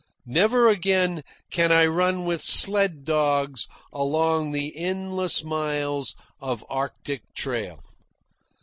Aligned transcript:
Never 0.25 0.67
again 0.67 1.23
can 1.51 1.71
I 1.71 1.85
run 1.85 2.25
with 2.25 2.41
the 2.41 2.47
sled 2.47 3.03
dogs 3.05 3.67
along 3.93 4.51
the 4.51 4.75
endless 4.75 5.43
miles 5.43 6.15
of 6.39 6.65
Arctic 6.71 7.21
trail. 7.35 7.83